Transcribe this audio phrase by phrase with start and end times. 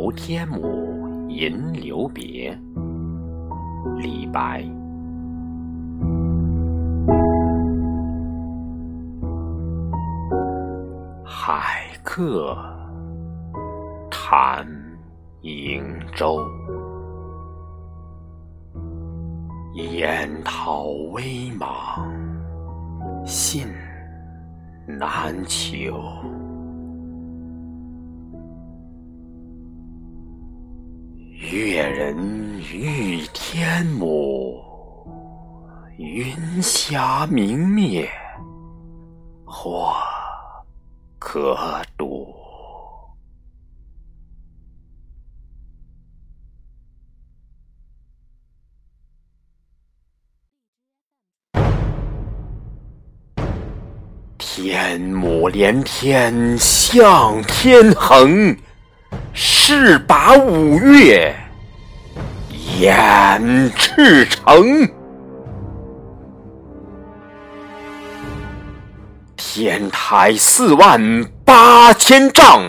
[0.00, 2.56] 游天姥吟留别。
[3.96, 4.64] 李白。
[11.24, 12.56] 海客
[14.08, 14.64] 谈
[15.42, 15.82] 瀛
[16.14, 16.46] 洲，
[19.74, 22.00] 烟涛微茫，
[23.26, 23.66] 信
[24.86, 26.00] 难求。
[32.70, 34.62] 欲天母，
[35.96, 38.06] 云霞明灭，
[39.46, 39.94] 或
[41.18, 41.56] 可
[41.96, 42.28] 睹。
[54.36, 58.54] 天母连天向天横。
[59.32, 61.32] 势拔五岳，
[62.78, 64.88] 掩赤城。
[69.36, 72.62] 天台四万八千丈，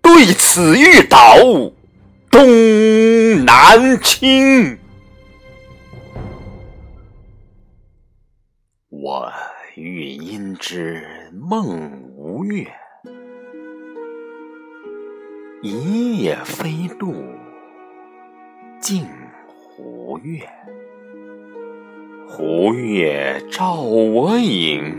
[0.00, 1.18] 对此欲倒
[2.30, 4.78] 东南倾。
[8.90, 9.32] 我
[9.74, 12.64] 欲因之梦吴越。
[15.62, 17.12] 一夜飞渡
[18.80, 19.08] 镜
[20.12, 20.46] 湖月，
[22.28, 24.94] 湖月照我影，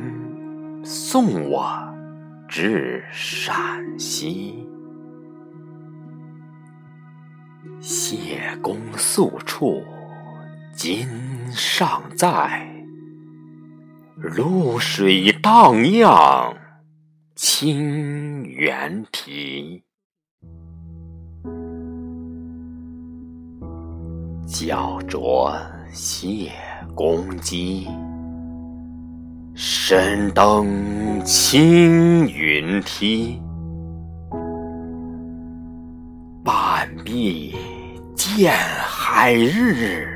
[0.83, 1.71] 送我
[2.49, 3.53] 至陕
[3.99, 4.67] 西。
[7.79, 9.83] 谢公宿处
[10.75, 11.07] 今
[11.51, 12.67] 尚在，
[14.19, 16.57] 渌水荡漾
[17.35, 19.83] 清猿啼。
[24.65, 25.51] 脚着
[25.91, 26.49] 谢
[26.95, 27.85] 公屐，
[29.53, 33.41] 身登青云梯。
[36.45, 37.53] 半壁
[38.15, 38.53] 见
[38.87, 40.07] 海日，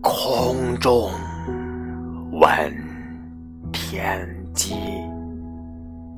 [0.00, 1.08] 空中
[2.32, 2.50] 闻
[3.72, 4.74] 天鸡。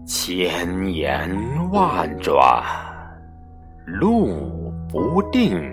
[0.06, 1.28] 千言
[1.70, 2.64] 万转
[3.84, 5.70] 路不定。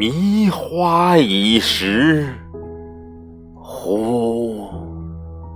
[0.00, 2.34] 迷花已时，
[3.54, 4.66] 忽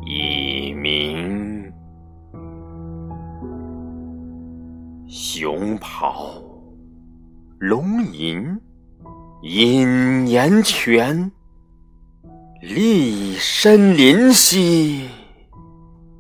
[0.05, 1.73] 已明。
[5.09, 6.43] 熊咆
[7.59, 8.61] 龙吟
[9.41, 11.33] 隐岩泉，
[12.63, 15.09] 骊深林兮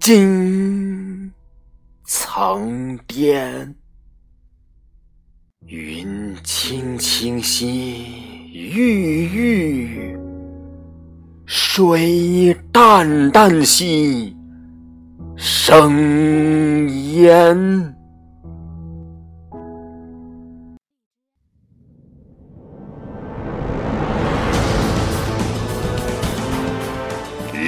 [0.01, 1.31] 惊
[2.05, 3.75] 层巅。
[5.66, 8.04] 云青青兮
[8.52, 10.14] 郁郁，
[11.47, 14.36] 水淡淡兮
[15.36, 17.94] 生烟。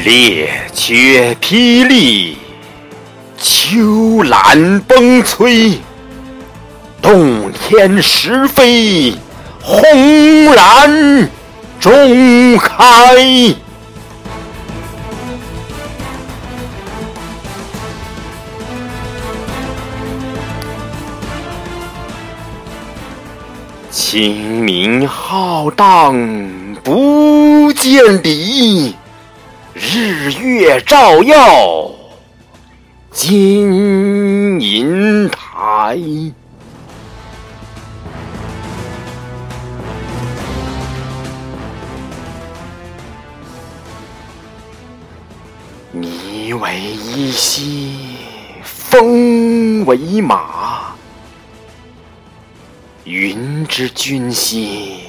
[0.04, 2.36] 列缺霹雳，
[3.38, 5.78] 秋岚崩摧。
[7.00, 9.16] 洞天石扉，
[9.62, 9.82] 轰
[10.54, 11.30] 然
[11.78, 12.74] 中开。
[23.90, 26.14] 清明浩荡
[26.82, 28.94] 不见底，
[29.74, 31.90] 日月照耀
[33.10, 35.98] 金银台。
[46.46, 48.18] 你为衣兮，
[48.62, 50.94] 风为马，
[53.02, 55.00] 云之君兮，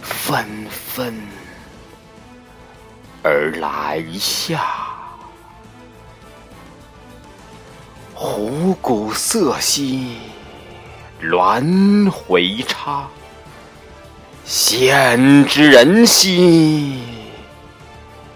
[0.00, 1.14] 纷纷
[3.22, 4.64] 而来下。
[8.14, 10.16] 虎鼓瑟兮，
[11.20, 13.06] 鸾回插，
[14.46, 17.02] 仙之人兮，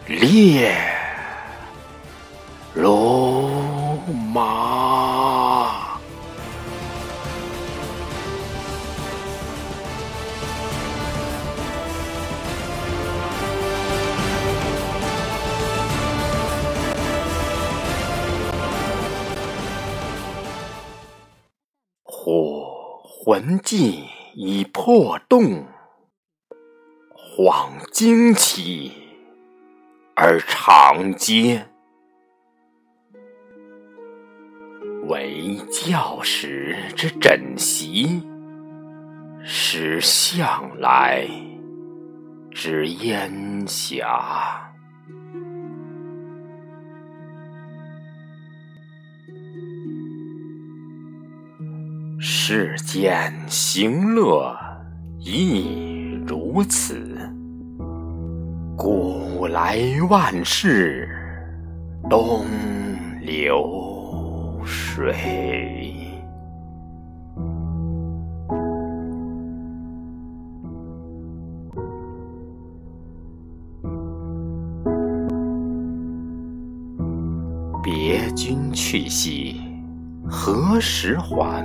[0.06, 0.90] 列。
[2.74, 6.00] 龙马
[22.02, 25.64] 火魂技已破洞，
[27.14, 28.90] 恍惊起
[30.16, 31.73] 而长嗟。
[35.08, 38.22] 为教时之枕席，
[39.42, 41.28] 是向来
[42.50, 44.60] 之烟霞。
[52.18, 54.56] 世间行乐
[55.18, 56.98] 亦如此，
[58.76, 59.78] 古来
[60.08, 61.06] 万事
[62.08, 62.46] 东
[63.20, 63.93] 流
[64.64, 65.14] 水。
[77.82, 79.60] 别君去兮，
[80.26, 81.64] 何时还？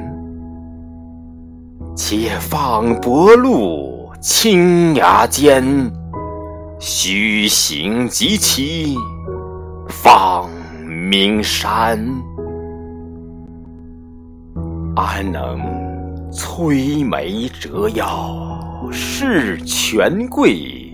[1.96, 5.64] 且放薄露青崖间，
[6.80, 8.96] 须行即骑
[9.88, 10.50] 放
[10.86, 12.06] 名山。
[15.00, 15.62] 安能
[16.30, 18.36] 摧眉折腰
[18.92, 20.94] 事权贵，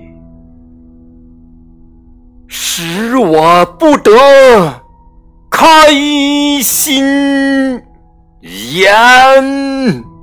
[2.47, 4.11] 使我不得
[5.49, 5.91] 开
[6.61, 7.03] 心
[8.41, 10.14] 颜。